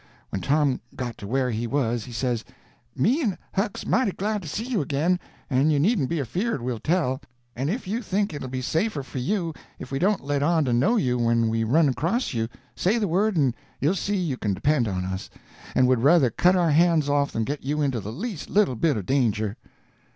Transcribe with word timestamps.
When 0.31 0.41
Tom 0.41 0.81
got 0.95 1.15
to 1.19 1.27
where 1.27 1.51
he 1.51 1.67
was, 1.67 2.05
he 2.05 2.11
says: 2.11 2.43
"Me 2.95 3.21
and 3.21 3.37
Huck's 3.53 3.85
mighty 3.85 4.11
glad 4.13 4.41
to 4.41 4.47
see 4.47 4.63
you 4.63 4.81
again, 4.81 5.19
and 5.47 5.71
you 5.71 5.77
needn't 5.79 6.09
be 6.09 6.17
afeared 6.19 6.59
we'll 6.59 6.79
tell. 6.79 7.21
And 7.55 7.69
if 7.69 7.87
you 7.87 8.01
think 8.01 8.33
it'll 8.33 8.47
be 8.47 8.63
safer 8.63 9.03
for 9.03 9.19
you 9.19 9.53
if 9.77 9.91
we 9.91 9.99
don't 9.99 10.23
let 10.25 10.41
on 10.41 10.65
to 10.65 10.73
know 10.73 10.95
you 10.97 11.19
when 11.19 11.49
we 11.49 11.63
run 11.63 11.87
across 11.87 12.33
you, 12.33 12.47
say 12.75 12.97
the 12.97 13.07
word 13.07 13.37
and 13.37 13.53
you'll 13.79 13.93
see 13.93 14.15
you 14.17 14.37
can 14.37 14.55
depend 14.55 14.87
on 14.87 15.05
us, 15.05 15.29
and 15.75 15.87
would 15.87 16.01
ruther 16.01 16.31
cut 16.31 16.55
our 16.55 16.71
hands 16.71 17.07
off 17.07 17.31
than 17.31 17.43
get 17.43 17.63
you 17.63 17.83
into 17.83 17.99
the 17.99 18.11
least 18.11 18.49
little 18.49 18.75
bit 18.75 18.97
of 18.97 19.05
danger." 19.05 19.55